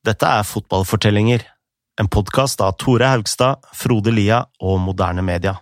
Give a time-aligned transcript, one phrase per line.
[0.00, 1.42] Dette er Fotballfortellinger,
[2.00, 5.58] en podkast av Tore Haugstad, Frode Lia og Moderne Media.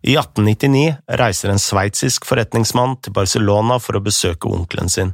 [0.00, 5.12] I 1899 reiser en sveitsisk forretningsmann til Barcelona for å besøke onkelen sin.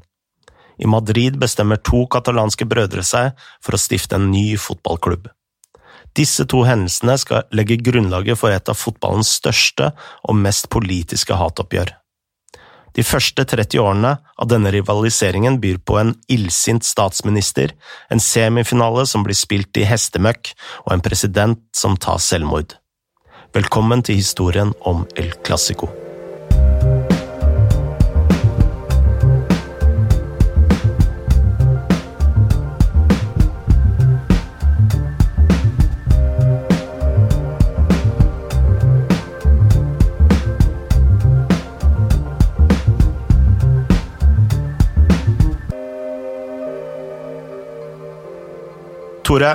[0.78, 5.26] I Madrid bestemmer to katalanske brødre seg for å stifte en ny fotballklubb.
[6.14, 9.90] Disse to hendelsene skal legge grunnlaget for et av fotballens største
[10.22, 11.96] og mest politiske hatoppgjør.
[12.96, 17.72] De første 30 årene av denne rivaliseringen byr på en illsint statsminister,
[18.12, 20.52] en semifinale som blir spilt i hestemøkk,
[20.84, 22.76] og en president som tar selvmord.
[23.56, 26.01] Velkommen til historien om El Clásico.
[49.32, 49.54] Tore,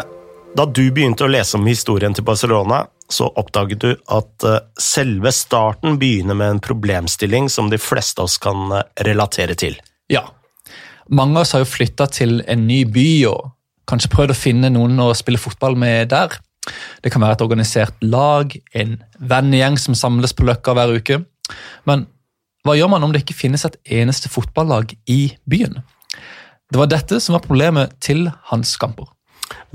[0.57, 2.79] da du begynte å lese om historien til Barcelona,
[3.13, 8.25] så oppdaget du at eh, selve starten begynner med en problemstilling som de fleste av
[8.25, 9.75] oss kan eh, relatere til.
[10.09, 10.23] Ja.
[11.13, 13.51] Mange av oss har jo flytta til en ny by og
[13.91, 16.33] kanskje prøvd å finne noen å spille fotball med der.
[17.05, 21.19] Det kan være et organisert lag, en vennegjeng som samles på Løkka hver uke.
[21.85, 22.07] Men
[22.65, 25.83] hva gjør man om det ikke finnes et eneste fotballag i byen?
[26.65, 29.13] Det var dette som var problemet til Hans Gamper.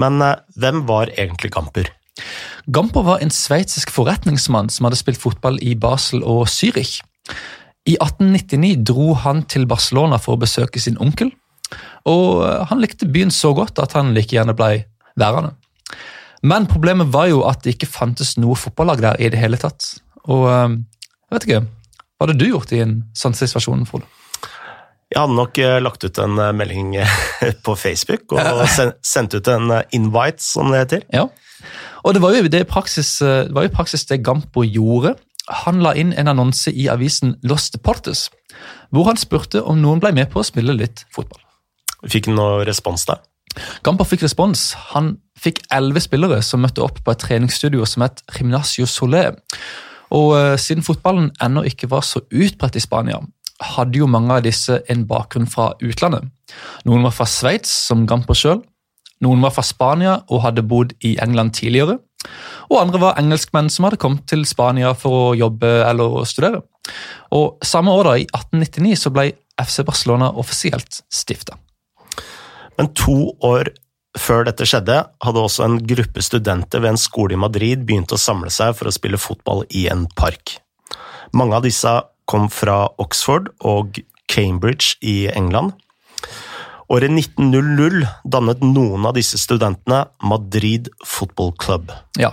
[0.01, 1.91] Men eh, hvem var egentlig Gamper?
[2.73, 7.01] Gamper var en sveitsisk forretningsmann som hadde spilt fotball i Basel og Zürich.
[7.89, 11.33] I 1899 dro han til Barcelona for å besøke sin onkel,
[12.07, 14.85] og han likte byen så godt at han like gjerne ble
[15.19, 15.55] værende.
[16.43, 19.95] Men problemet var jo at det ikke fantes noe fotballag der i det hele tatt.
[20.27, 20.75] Og eh,
[21.31, 21.63] jeg vet ikke,
[22.19, 24.07] hva hadde du gjort i en sånn situasjon, Frode?
[25.13, 26.95] Jeg hadde nok eh, lagt ut en eh, melding
[27.67, 28.63] på Facebook og
[29.05, 31.05] sendt ut en invite, som det heter.
[31.13, 31.27] Ja,
[32.03, 35.15] og det var jo det praksis, det var jo praksis det Gampo gjorde.
[35.63, 38.25] Han la inn en annonse i avisen Los Deportes,
[38.91, 41.39] hvor han spurte om noen ble med på å spille litt fotball.
[42.11, 43.21] Fikk han noe respons da?
[43.87, 44.73] Gampo fikk respons.
[44.97, 49.29] Han fikk elleve spillere som møtte opp på et treningsstudio som het Gimnasio Solé.
[50.13, 53.21] Og siden fotballen ennå ikke var så utbredt i Spania,
[53.63, 56.29] hadde jo mange av disse en bakgrunn fra utlandet.
[56.89, 58.63] Noen var fra Sveits, som Gamper sjøl.
[59.23, 62.01] Noen var fra Spania og hadde bodd i England tidligere.
[62.71, 66.63] Og andre var engelskmenn som hadde kommet til Spania for å jobbe eller å studere.
[67.35, 69.29] Og Samme år, da, i 1899, så ble
[69.63, 71.59] FC Barcelona offisielt stifta.
[72.79, 73.71] Men to år
[74.19, 78.21] før dette skjedde, hadde også en gruppe studenter ved en skole i Madrid begynt å
[78.21, 80.59] samle seg for å spille fotball i en park.
[81.33, 81.93] Mange av disse
[82.33, 84.01] kom fra Oxford og
[84.33, 85.75] Cambridge i England.
[86.93, 91.93] Året 1900 dannet noen av disse studentene Madrid Football Club.
[92.21, 92.33] Ja,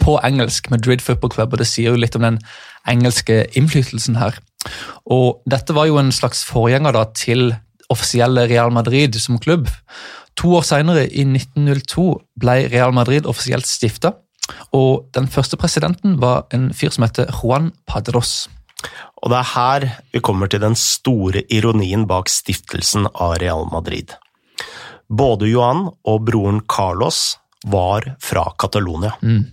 [0.00, 2.38] på engelsk Madrid Football Club, og det sier jo litt om den
[2.88, 4.38] engelske innflytelsen her.
[5.08, 7.50] Og Dette var jo en slags forgjenger da, til
[7.90, 9.68] offisielle Real Madrid som klubb.
[10.40, 12.06] To år senere, i 1902,
[12.40, 14.14] ble Real Madrid offisielt stifta.
[14.76, 18.48] Og den første presidenten var en fyr som heter Juan Padros.
[19.20, 24.14] Og det er her vi kommer til den store ironien bak stiftelsen av Real Madrid.
[25.10, 29.12] Både Johan og broren Carlos var fra Catalonia.
[29.22, 29.44] Mm.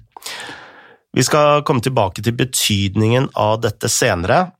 [1.18, 4.52] Vi skal komme tilbake til betydningen av dette senere,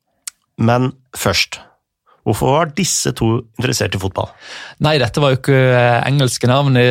[0.58, 1.62] men først
[2.28, 4.28] Hvorfor var disse to interessert i fotball?
[4.84, 5.60] Nei, dette var jo ikke
[6.10, 6.84] engelske navn i,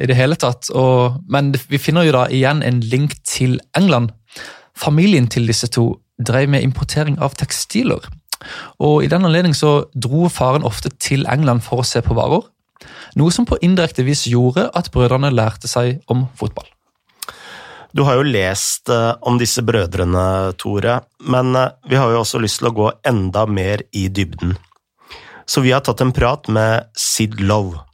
[0.00, 0.70] i det hele tatt.
[0.72, 4.14] Og, men vi finner jo da igjen en link til England.
[4.72, 8.04] Familien til disse to drev med importering av tekstiler.
[8.78, 12.44] Og I den anledning så dro faren ofte til England for å se på varer.
[13.18, 16.68] Noe som på indirekte vis gjorde at brødrene lærte seg om fotball.
[17.96, 22.40] Du har jo lest uh, om disse brødrene, Tore, men uh, vi har jo også
[22.42, 24.54] lyst til å gå enda mer i dybden.
[25.48, 27.87] Så vi har tatt en prat med Sid Lowe.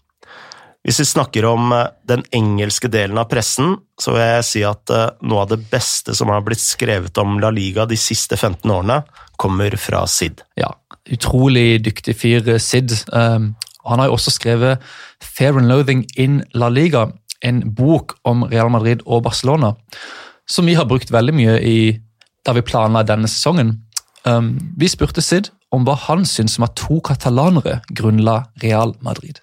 [0.85, 4.91] Hvis vi snakker om uh, den engelske delen av pressen, så vil jeg si at
[5.25, 9.01] noe av det beste som har blitt skrevet om La Liga de siste 15 årene,
[9.41, 10.43] kommer fra Sid.
[10.61, 10.71] Ja,
[11.11, 12.93] utrolig dyktig fyr, Sid.
[13.13, 13.55] Um,
[13.85, 14.83] han har jo også skrevet
[15.23, 17.09] Fair and Loathing in La Liga,
[17.45, 19.75] en bok om Real Madrid og Barcelona,
[20.49, 21.79] som vi har brukt veldig mye i
[22.45, 23.79] da vi planla denne sesongen.
[24.25, 29.41] Um, vi spurte Sid om hva han syntes om at to katalanere grunnla Real Madrid.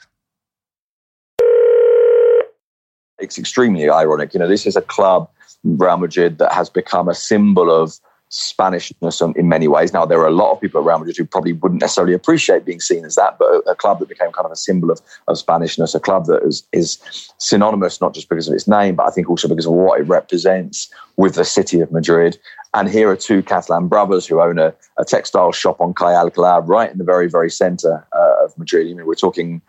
[3.21, 4.33] It's extremely ironic.
[4.33, 5.29] You know, this is a club,
[5.63, 7.99] Real Madrid, that has become a symbol of
[8.31, 9.91] Spanishness in many ways.
[9.91, 12.63] Now, there are a lot of people at Real Madrid who probably wouldn't necessarily appreciate
[12.63, 15.01] being seen as that, but a, a club that became kind of a symbol of,
[15.27, 16.97] of Spanishness, a club that is, is
[17.39, 20.03] synonymous not just because of its name, but I think also because of what it
[20.03, 22.37] represents with the city of Madrid.
[22.73, 26.65] And here are two Catalan brothers who own a, a textile shop on Calle Alcalá,
[26.65, 28.87] right in the very, very centre uh, of Madrid.
[28.89, 29.61] I mean, we're talking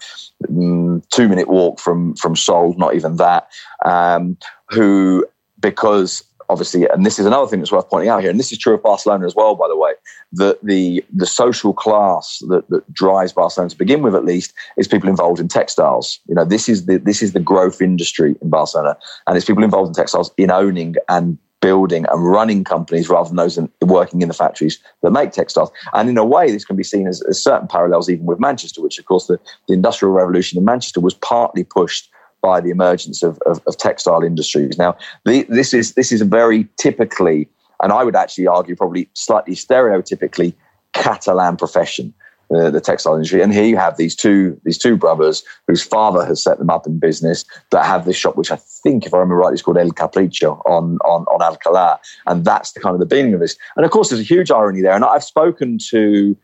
[0.44, 3.48] mm, two minute walk from from Sol, not even that.
[3.84, 4.38] Um,
[4.70, 5.26] who,
[5.58, 8.58] because obviously, and this is another thing that's worth pointing out here, and this is
[8.58, 9.92] true of Barcelona as well, by the way,
[10.32, 14.86] that the the social class that, that drives Barcelona to begin with, at least, is
[14.86, 16.20] people involved in textiles.
[16.26, 18.96] You know, this is the this is the growth industry in Barcelona,
[19.26, 23.36] and it's people involved in textiles in owning and building and running companies rather than
[23.36, 25.70] those in, working in the factories that make textiles.
[25.94, 28.82] And in a way, this can be seen as, as certain parallels even with Manchester,
[28.82, 29.38] which, of course, the,
[29.68, 32.10] the Industrial Revolution in Manchester was partly pushed
[32.42, 34.76] by the emergence of, of, of textile industries.
[34.76, 37.48] Now, the, this is this is a very typically,
[37.82, 40.54] and I would actually argue probably slightly stereotypically
[40.92, 42.12] Catalan profession
[42.52, 43.40] the, the, textile industry.
[43.40, 46.86] And here you have these two these two brothers whose father has set them up
[46.86, 49.78] in business that have this shop, which I think, if I remember right, is called
[49.78, 53.56] El Capricho on on on Alcalá, and that's the kind of the beginning of this.
[53.76, 54.94] And of course, there's a huge irony there.
[54.94, 56.36] And I've spoken to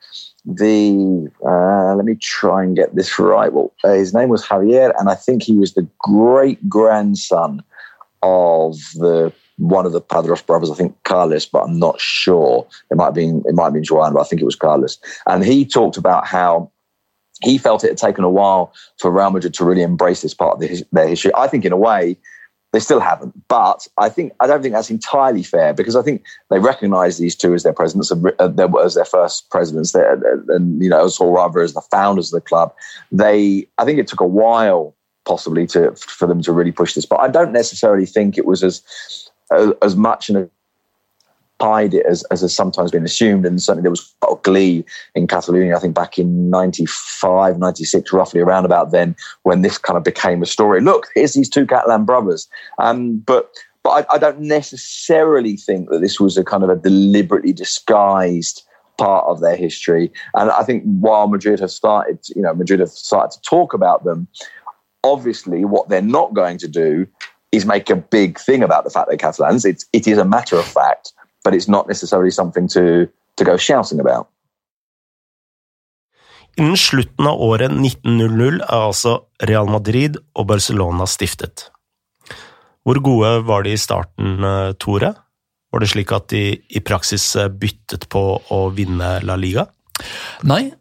[0.48, 3.52] the uh, let me try and get this right.
[3.52, 7.62] Well, uh, his name was Javier, and I think he was the great grandson
[8.22, 12.66] of the one of the Padros brothers, I think Carlos, but I'm not sure.
[12.90, 14.98] It might have been it might have been Joan, but I think it was Carlos.
[15.26, 16.70] And he talked about how
[17.42, 20.54] he felt it had taken a while for Real Madrid to really embrace this part
[20.54, 21.30] of the, their history.
[21.36, 22.16] I think in a way
[22.72, 26.24] they still haven't, but I think I don't think that's entirely fair because I think
[26.50, 31.04] they recognise these two as their presidents, uh, as their first presidents, and you know,
[31.04, 32.74] as or rather as the founders of the club.
[33.10, 34.94] They, I think, it took a while
[35.24, 38.62] possibly to for them to really push this, but I don't necessarily think it was
[38.62, 38.82] as
[39.50, 40.50] as, as much and
[41.60, 43.44] hide it as, as has sometimes been assumed.
[43.44, 44.84] And certainly there was a glee
[45.14, 49.96] in Catalonia, I think back in 95, 96, roughly around about then, when this kind
[49.96, 50.80] of became a story.
[50.80, 52.48] Look, here's these two Catalan brothers.
[52.78, 53.50] Um, but
[53.84, 58.64] but I, I don't necessarily think that this was a kind of a deliberately disguised
[58.98, 60.12] part of their history.
[60.34, 64.04] And I think while Madrid have started, you know, Madrid have started to talk about
[64.04, 64.26] them,
[65.04, 67.06] obviously what they're not going to do
[67.52, 69.64] is make a big thing about the fact they're Catalans.
[69.64, 71.12] It's, it is a matter of fact,
[71.48, 74.26] but it's not necessarily something to, to go shouting about.
[76.58, 79.14] Innen slutten av året 1900 er altså
[79.46, 81.68] Real Madrid og Barcelona stiftet.
[82.84, 85.12] Hvor gode var de i starten, eh, Tore?
[85.72, 89.68] Var det slik at de i praksis eh, byttet på å vinne La Liga?
[90.42, 90.72] Nei,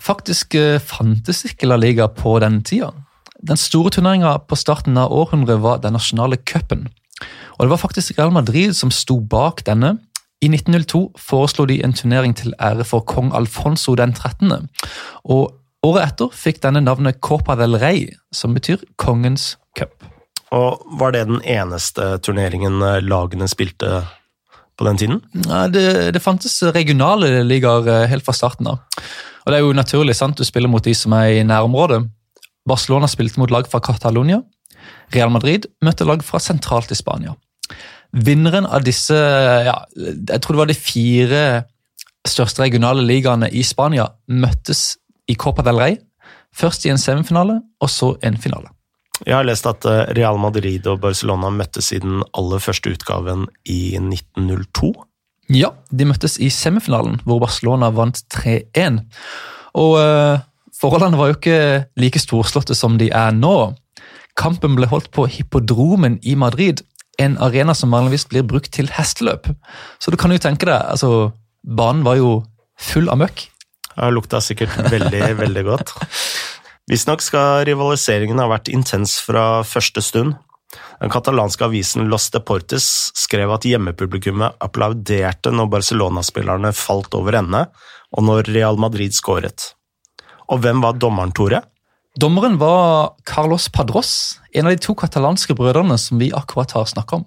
[0.00, 2.92] faktisk eh, fantes ikke La Liga på den tida.
[3.42, 6.86] Den store turneringa på starten av århundret var den nasjonale cupen.
[7.56, 9.96] Og det var faktisk Real Madrid som sto bak denne.
[10.44, 14.68] I 1902 foreslo de en turnering til ære for kong Alfonso den 13.
[15.24, 15.54] Og
[15.86, 20.04] året etter fikk denne navnet Copa del Rey, som betyr kongens cup.
[20.54, 24.04] Og Var det den eneste turneringen lagene spilte
[24.76, 25.22] på den tiden?
[25.46, 28.84] Nei, det, det fantes regionale ligaer eh, helt fra starten av.
[29.46, 30.36] Og Det er jo naturlig, sant?
[30.36, 32.02] du spiller mot de som er i nærområdet.
[32.68, 34.42] Barcelona spilte mot lag fra Catalonia.
[35.14, 37.36] Real Madrid møtte lag fra sentralt i Spania.
[38.12, 41.42] Vinneren av disse ja, jeg tror det var de fire
[42.26, 44.96] største regionale ligaene i Spania møttes
[45.30, 45.98] i Copa del Rey.
[46.56, 48.70] Først i en semifinale, og så en finale.
[49.24, 53.46] Jeg har lest at eh, Real Madrid og Barcelona møttes i den aller første utgaven
[53.68, 54.92] i 1902.
[55.56, 59.04] Ja, de møttes i semifinalen, hvor Barcelona vant 3-1.
[59.78, 60.42] Og uh,
[60.76, 61.58] Forholdene var jo ikke
[62.00, 63.72] like storslåtte som de er nå.
[64.36, 66.82] Kampen ble holdt på Hippodromen i Madrid,
[67.22, 69.48] en arena som vanligvis blir brukt til hesteløp.
[69.98, 71.32] Så du kan jo tenke deg, altså,
[71.62, 72.40] banen var jo
[72.80, 73.46] full av møkk.
[73.96, 75.94] Ja, lukta sikkert veldig, veldig godt.
[76.90, 80.36] Visstnok skal rivaliseringen ha vært intens fra første stund.
[81.00, 87.64] Den katalanske avisen Los Deportes skrev at hjemmepublikummet applauderte når Barcelona-spillerne falt over ende,
[88.16, 89.72] og når Real Madrid skåret.
[90.52, 91.62] Og hvem var dommeren, Tore?
[92.16, 97.18] Dommeren var Carlos Padros, en av de to katalanske brødrene som vi akkurat har snakka
[97.18, 97.26] om.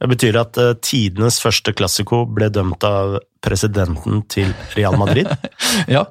[0.00, 5.30] Det betyr at uh, tidenes første klassiko ble dømt av presidenten til Real Madrid?
[5.94, 6.02] ja,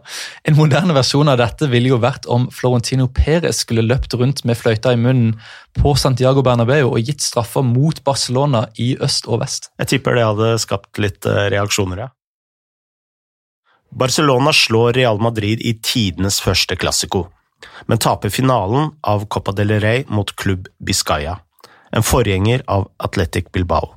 [0.48, 4.60] en moderne versjon av dette ville jo vært om Florentino Perez skulle løpt rundt med
[4.60, 5.36] fløyta i munnen
[5.76, 9.74] på Santiago Bernabeu og gitt straffer mot Barcelona i øst og vest.
[9.84, 12.12] Jeg tipper det hadde skapt litt uh, reaksjoner, ja.
[13.94, 17.28] Barcelona slår Real Madrid i tidenes første klassiko,
[17.86, 21.38] men taper finalen av Copa del Rey mot klubb Biscaya,
[21.92, 23.94] en forgjenger av Athletic Bilbao.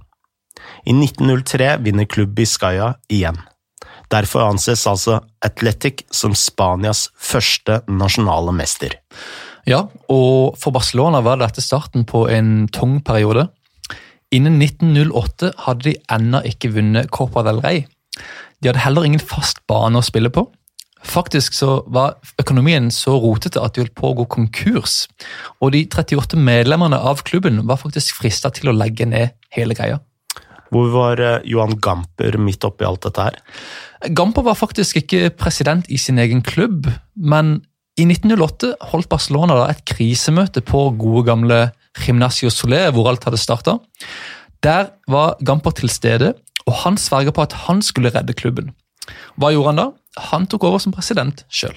[0.85, 3.39] I 1903 vinner klubb Biscaya igjen.
[4.13, 8.95] Derfor anses altså Athletic som Spanias første nasjonale mester.
[9.67, 13.49] Ja, og for Barcelona var dette starten på en tung periode.
[14.35, 17.85] Innen 1908 hadde de ennå ikke vunnet Copa del Rey.
[18.63, 20.47] De hadde heller ingen fast bane å spille på.
[21.07, 25.05] Faktisk så var økonomien så rotete at de holdt på å gå konkurs.
[25.63, 30.01] Og de 38 medlemmene av klubben var faktisk frista til å legge ned hele greia.
[30.75, 33.39] Hvor var eh, Johan Gamper midt oppi alt dette her?
[34.17, 37.61] Gamper var faktisk ikke president i sin egen klubb, men
[37.97, 41.61] i 1908 holdt Barcelona et krisemøte på gode gamle
[41.97, 43.79] Gimnasio Soler, hvor alt hadde starta.
[44.67, 46.35] Der var Gamper til stede,
[46.67, 48.75] og han sverga på at han skulle redde klubben.
[49.39, 49.87] Hva gjorde han da?
[50.31, 51.77] Han tok over som president sjøl.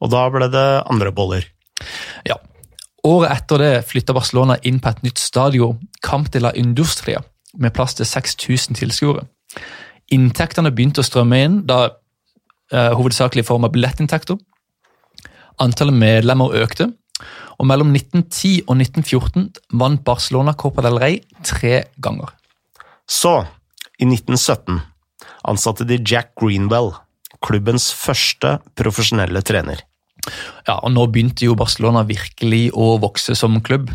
[0.00, 1.44] Og da ble det andre boller.
[2.28, 2.38] Ja.
[3.06, 7.22] Året etter det flytta Barcelona inn på et nytt stadion, Camp de la Industria,
[7.56, 9.24] med plass til 6000 tilskuere.
[10.12, 11.82] Inntektene begynte å strømme inn, da
[12.72, 14.38] eh, hovedsakelig i form av billettinntekter.
[15.60, 16.90] Antallet medlemmer økte,
[17.60, 19.48] og mellom 1910 og 1914
[19.80, 22.32] vant Barcelona Copa del Rey tre ganger.
[23.10, 23.42] Så,
[24.00, 24.80] i 1917,
[25.50, 26.94] ansatte de Jack Greenwell,
[27.44, 29.82] klubbens første profesjonelle trener.
[30.66, 33.90] Ja, og Nå begynte jo Barcelona virkelig å vokse som klubb.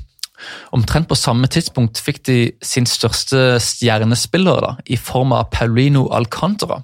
[0.76, 6.82] Omtrent på samme tidspunkt fikk de sin største stjernespiller da, i form av Paulino Alcantara.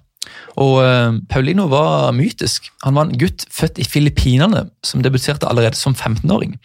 [0.61, 2.69] Og uh, Paulino var mytisk.
[2.85, 6.57] Han var en gutt født i Filippinene som debuterte allerede som 15-åring.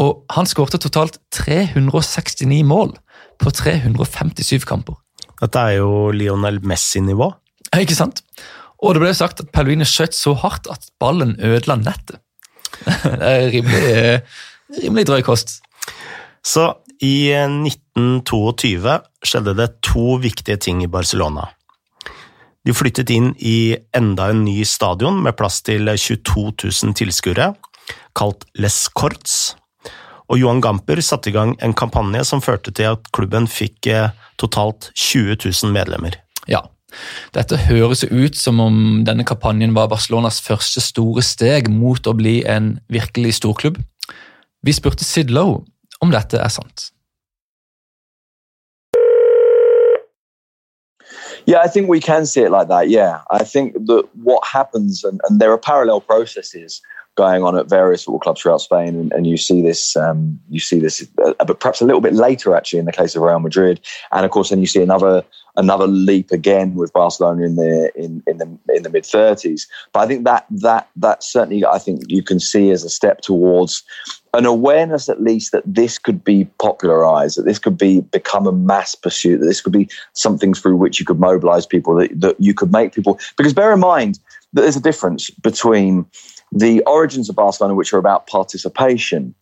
[0.00, 2.94] Og Han skårte totalt 369 mål
[3.42, 4.96] på 357 kamper.
[5.42, 7.32] Dette er jo Lionel Messi-nivå.
[7.80, 8.22] Ikke sant?
[8.82, 12.18] Og det ble sagt at Paulino skjøt så hardt at ballen ødela nettet.
[13.04, 14.22] det er rimelig,
[14.82, 15.60] rimelig drøy kost.
[16.42, 16.72] Så
[17.02, 21.46] i 1922 skjedde det to viktige ting i Barcelona.
[22.62, 27.52] De flyttet inn i enda en ny stadion med plass til 22 000 tilskuere,
[28.18, 29.54] kalt Les Corts.
[30.30, 33.90] Og Johan Gamper satte i gang en kampanje som førte til at klubben fikk
[34.40, 36.14] totalt 20 000 medlemmer.
[36.50, 36.62] Ja,
[37.36, 42.40] dette høres ut som om denne kampanjen var Barcelonas første store steg mot å bli
[42.48, 43.78] en virkelig storklubb.
[44.62, 45.62] Vi spurte Sid Lowe
[46.02, 46.90] om dette er sant.
[51.46, 52.88] Yeah, I think we can see it like that.
[52.88, 56.80] Yeah, I think that what happens, and, and there are parallel processes
[57.14, 60.60] going on at various football clubs throughout Spain, and, and you see this, um, you
[60.60, 63.40] see this, uh, but perhaps a little bit later actually in the case of Real
[63.40, 63.80] Madrid,
[64.12, 65.24] and of course then you see another
[65.56, 69.68] another leap again with Barcelona in the in, in the in the mid thirties.
[69.92, 73.20] But I think that that that certainly I think you can see as a step
[73.20, 73.82] towards
[74.34, 78.52] an awareness at least that this could be popularized, that this could be become a
[78.52, 82.40] mass pursuit, that this could be something through which you could mobilize people, that, that
[82.40, 84.18] you could make people because bear in mind
[84.54, 86.06] that there's a difference between
[86.52, 89.34] the origins of Barcelona, which are about participation,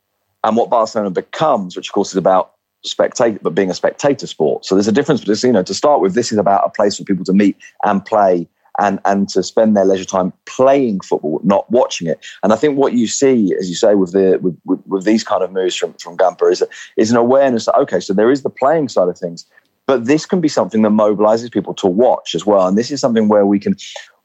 [0.45, 2.53] and what Barcelona becomes, which of course is about
[2.83, 4.65] spectator, but being a spectator sport.
[4.65, 5.25] So there's a difference.
[5.25, 7.57] But you know, to start with, this is about a place for people to meet
[7.85, 8.49] and play.
[8.79, 12.25] And, and to spend their leisure time playing football, not watching it.
[12.43, 15.23] And I think what you see, as you say, with the with, with, with these
[15.23, 16.65] kind of moves from from Gamper is
[16.97, 19.45] is an awareness that okay, so there is the playing side of things,
[19.87, 22.67] but this can be something that mobilizes people to watch as well.
[22.67, 23.77] And this is something where we can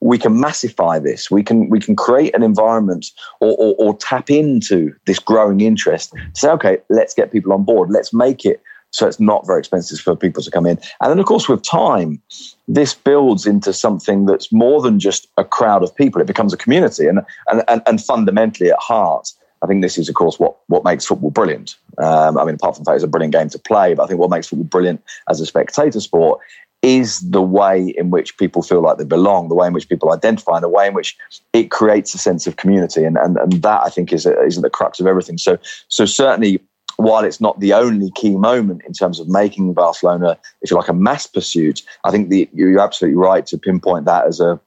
[0.02, 1.32] we can massify this.
[1.32, 6.14] We can we can create an environment or, or, or tap into this growing interest.
[6.34, 7.90] Say, okay, let's get people on board.
[7.90, 8.62] Let's make it
[8.96, 10.80] so it's not very expensive for people to come in.
[11.02, 12.22] And then, of course, with time,
[12.70, 16.22] this builds into something that's more than just a crowd of people.
[16.22, 19.34] It becomes a community, and and and, and fundamentally at heart.
[19.62, 21.76] I think this is, of course, what, what makes football brilliant.
[21.98, 24.08] Um, I mean, apart from the fact it's a brilliant game to play, but I
[24.08, 26.40] think what makes football brilliant as a spectator sport
[26.86, 30.14] is the way in which people feel like they belong, the way in which people
[30.14, 31.18] identify, the way in which
[31.52, 33.04] it creates a sense of community.
[33.04, 35.40] And, and, and that, I think, is, is the crux of everything.
[35.40, 36.62] So, so certainly,
[36.98, 40.88] while it's not the only key moment in terms of making Barcelona, if you like,
[40.88, 44.60] a mass pursuit, I think the, you're absolutely right to pinpoint that as a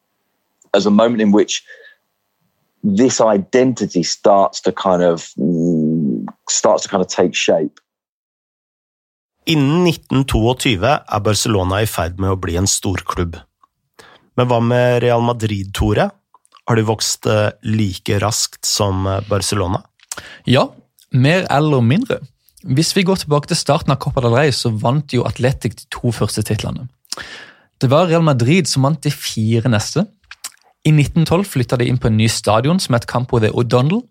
[0.75, 1.65] as a moment in which
[2.83, 5.33] this identity starts to kind of
[6.49, 7.79] starts to kind of take shape.
[9.49, 13.38] Innen 1922 er Barcelona i ferd med å bli en storklubb.
[14.37, 16.11] Men hva med Real Madrid, Tore?
[16.69, 19.81] Har de vokst eh, like raskt som eh, Barcelona?
[20.45, 20.67] Ja,
[21.17, 22.21] mer eller mindre.
[22.61, 25.88] Hvis vi går tilbake til starten av Copa del Rey, så vant jo Atletic de
[25.97, 26.85] to første titlene.
[27.81, 30.05] Det var Real Madrid som vant de fire neste.
[30.85, 34.05] I 1912 flytta de inn på en ny stadion som het Campo de O'Donnell.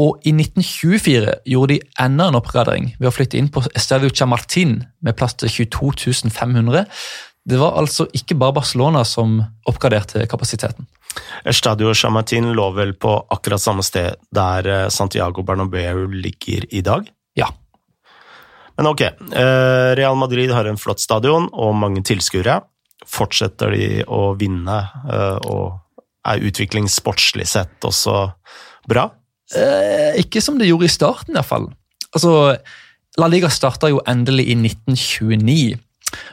[0.00, 4.80] Og i 1924 gjorde de enda en oppgradering ved å flytte inn på Estadio Chamartin
[5.04, 6.88] med plass til 22 500.
[7.44, 9.36] Det var altså ikke bare Barcelona som
[9.68, 10.88] oppgraderte kapasiteten.
[11.46, 17.06] Estadio Chamartin lå vel på akkurat samme sted der eh, Santiago Bernabeu ligger i dag?
[17.38, 17.52] Ja.
[18.74, 22.58] Men ok, eh, Real Madrid har en flott stadion og mange tilskuere.
[23.06, 24.80] Fortsetter de å vinne,
[25.12, 25.78] eh, og
[26.24, 28.24] er utvikling sportslig sett også
[28.88, 29.10] bra?
[29.52, 31.68] Eh, ikke som det gjorde i starten, iallfall.
[32.14, 32.54] Altså,
[33.20, 35.76] La Liga starta jo endelig i 1929.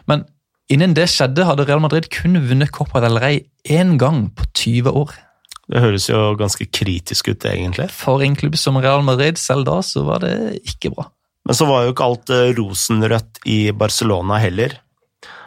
[0.10, 0.24] Men
[0.72, 4.96] innen det skjedde, hadde Real Madrid kun vunnet Copa del Rey én gang på 20
[5.03, 5.18] år.
[5.72, 7.88] Det høres jo ganske kritisk ut, egentlig.
[7.96, 10.36] For en klubb som Real Madrid selv da, så var det
[10.68, 11.08] ikke bra.
[11.48, 14.75] Men så var jo ikke alt eh, rosenrødt i Barcelona heller.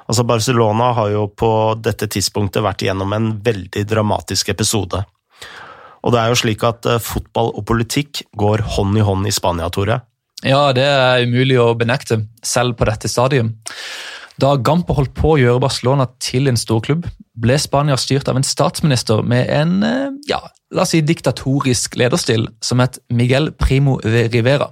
[0.05, 5.01] Altså Barcelona har jo på dette tidspunktet vært igjennom en veldig dramatisk episode.
[6.05, 9.35] Og det er jo slik at eh, fotball og politikk går hånd i hånd i
[9.35, 10.03] Spania, Tore.
[10.45, 13.55] Ja, det er umulig å benekte, selv på dette stadiet.
[14.41, 17.07] Da Gampo holdt på å gjøre Barcelona til en storklubb,
[17.39, 20.43] ble Spania styrt av en statsminister med en eh, ja,
[20.75, 24.69] la oss si diktatorisk lederstil som het Miguel Primo de Rivera.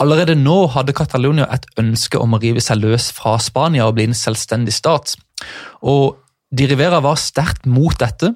[0.00, 4.08] Allerede nå hadde Catalonia et ønske om å rive seg løs fra Spania og bli
[4.08, 5.14] en selvstendig stat.
[5.84, 6.16] Og
[6.52, 8.32] Di Rivera var sterkt mot dette.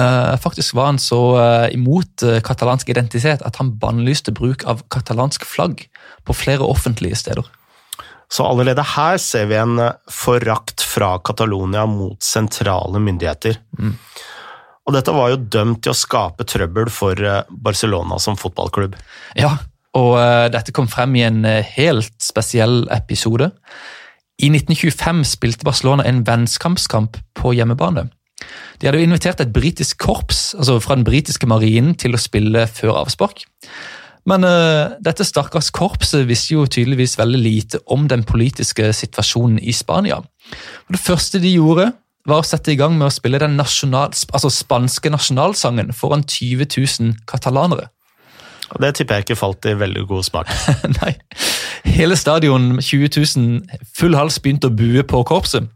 [0.00, 4.80] Uh, faktisk var han så uh, imot uh, katalansk identitet at han bannlyste bruk av
[4.92, 5.82] katalansk flagg
[6.24, 7.44] på flere offentlige steder.
[8.30, 9.80] Så allerede her ser vi en
[10.14, 13.58] forakt fra Catalonia mot sentrale myndigheter.
[13.78, 13.96] Mm.
[14.86, 17.18] Og dette var jo dømt til å skape trøbbel for
[17.50, 18.94] Barcelona som fotballklubb.
[19.38, 19.50] Ja,
[19.98, 20.14] og
[20.54, 23.50] dette kom frem i en helt spesiell episode.
[24.40, 28.06] I 1925 spilte Barcelona en vennskampskamp på hjemmebane.
[28.80, 32.66] De hadde jo invitert et britisk korps altså fra den britiske marinen til å spille
[32.70, 33.44] før avspark.
[34.28, 39.72] Men uh, dette stakkars korpset visste jo tydeligvis veldig lite om den politiske situasjonen i
[39.72, 40.20] Spania.
[40.20, 41.90] Og det første de gjorde,
[42.28, 46.68] var å sette i gang med å spille den nasjonal, altså spanske nasjonalsangen foran 20
[46.76, 47.88] 000 katalanere.
[48.70, 50.52] Og Det tipper jeg ikke falt i veldig god smak.
[51.00, 51.14] Nei.
[51.90, 55.66] Hele stadion, 20 000, full hals, begynte å bue på korpset.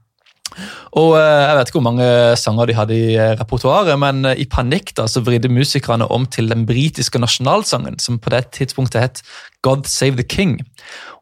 [0.94, 4.44] Og eh, Jeg vet ikke hvor mange sanger de hadde i eh, repertoaret, men eh,
[4.44, 9.02] i panikk da, så vridde musikerne om til den britiske nasjonalsangen, som på det tidspunktet
[9.02, 9.24] het
[9.66, 10.60] God Save the King.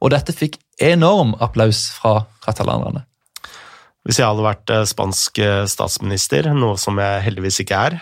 [0.04, 3.06] Og Dette fikk enorm applaus fra katalanerne.
[4.02, 5.38] Hvis jeg hadde vært spansk
[5.70, 8.00] statsminister, noe som jeg heldigvis ikke er,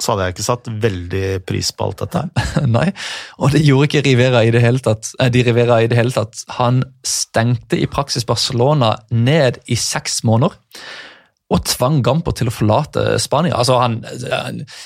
[0.00, 2.24] så hadde jeg ikke satt veldig pris på alt dette.
[2.76, 2.88] Nei,
[3.38, 5.12] og det gjorde ikke Rivera i det hele tatt.
[5.20, 6.42] Eh, de Rivera i det hele tatt.
[6.56, 10.56] Han stengte i praksis Barcelona ned i seks måneder.
[11.50, 13.56] Og tvang Gamper til å forlate Spania.
[13.58, 13.98] Altså han,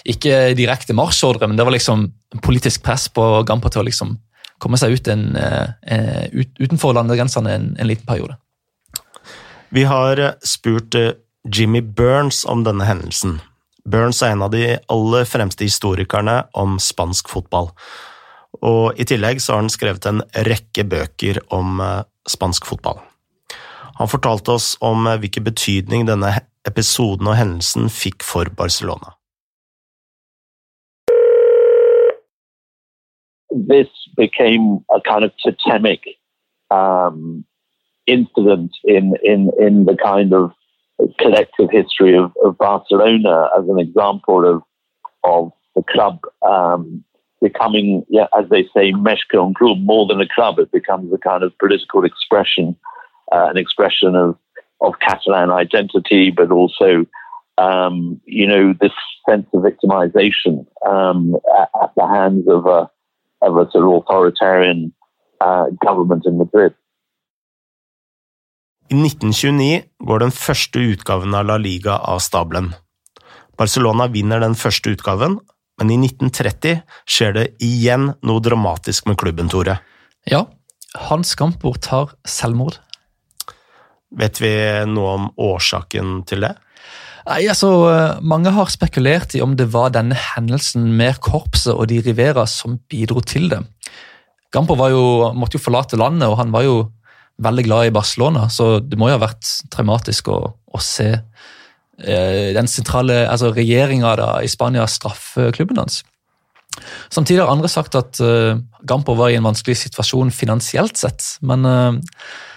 [0.08, 2.06] Ikke direkte marsjordre, men det var liksom
[2.44, 4.16] politisk press på Gamper til å liksom
[4.62, 8.38] komme seg ut, en, uh, ut utenfor landegrensene en, en liten periode.
[9.74, 10.96] Vi har spurt
[11.44, 13.42] Jimmy Burns om denne hendelsen.
[13.84, 17.68] Burns er en av de aller fremste historikerne om spansk fotball.
[18.64, 23.02] Og I tillegg så har han skrevet en rekke bøker om eh, spansk fotball.
[23.98, 26.32] Han fortalte oss om eh, hvilken betydning denne
[26.64, 29.18] episoden og hendelsen fikk for Barcelona.
[33.52, 36.00] This became a kind of totemic
[36.70, 37.44] um,
[38.06, 40.50] incident in, in, in the kind of
[41.18, 44.62] collective history of, of Barcelona as an example of
[45.24, 47.02] of the club um,
[47.44, 50.58] becoming, yeah, as they say, Meshka and Club, more than a club.
[50.58, 52.76] It becomes a kind of political expression,
[53.32, 54.36] uh, an expression of,
[54.80, 57.06] of Catalan identity, but also,
[57.58, 58.92] um, you know, this
[59.28, 62.90] sense of victimization um, at, at, the hands of a,
[63.42, 64.92] of a sort of authoritarian
[65.40, 66.74] uh, government in Madrid.
[68.94, 72.68] I 1929 går den første utgaven av La Liga av stabelen.
[73.58, 75.40] Barcelona vinner den første utgaven,
[75.80, 79.80] men i 1930 skjer det igjen noe dramatisk med klubben, Tore.
[80.30, 80.44] Ja,
[81.08, 82.78] Hans Gampo tar selvmord.
[84.14, 84.54] Vet vi
[84.86, 86.54] noe om årsaken til det?
[87.26, 87.72] Nei, altså,
[88.22, 92.78] Mange har spekulert i om det var denne hendelsen med korpset og de Rivera som
[92.78, 93.64] bidro til det.
[94.54, 96.76] Gampo jo, måtte jo forlate landet, og han var jo
[97.42, 102.50] veldig glad i Barcelona, så det må jo ha vært traumatisk å, å se eh,
[102.54, 106.02] den sentrale altså regjeringa i Spania straffe klubben hans.
[107.12, 111.62] Samtidig har andre sagt at uh, Gamper var i en vanskelig situasjon finansielt sett, men
[111.62, 111.94] uh,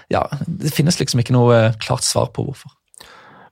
[0.09, 2.73] ja, det finnes liksom ikke noe klart svar på hvorfor.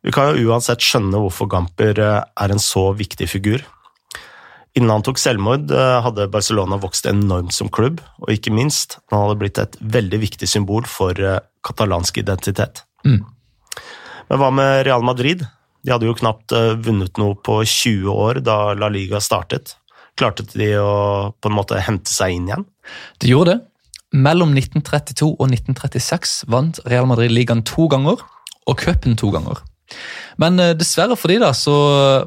[0.06, 3.62] Vi kan jo uansett skjønne hvorfor Gamper er en så viktig figur.
[4.76, 9.22] Innen han tok selvmord, eh, hadde Barcelona vokst enormt som klubb, og ikke minst, han
[9.24, 12.84] hadde blitt et veldig viktig symbol for eh, katalansk identitet.
[13.08, 13.22] Mm.
[14.30, 15.46] Men hva med Real Madrid?
[15.86, 19.78] De hadde jo knapt eh, vunnet noe på 20 år da La Liga startet.
[20.20, 22.68] Klarte de å på en måte hente seg inn igjen?
[23.24, 23.64] De gjorde det.
[24.16, 28.20] Mellom 1932 og 1936 vant Real Madrid ligaen to ganger,
[28.66, 29.64] og cupen to ganger.
[30.42, 31.76] Men eh, dessverre for de da, så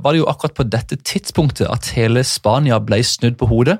[0.03, 3.79] var det jo akkurat på dette tidspunktet at hele Spania ble snudd på hodet.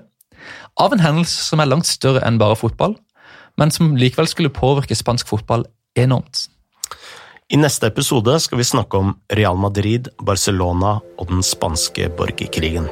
[0.79, 2.97] Av en hendelse som er langt større enn bare fotball,
[3.59, 5.67] men som likevel skulle påvirke spansk fotball
[5.99, 6.47] enormt.
[7.49, 12.91] I neste episode skal vi snakke om Real Madrid, Barcelona og den spanske borgerkrigen.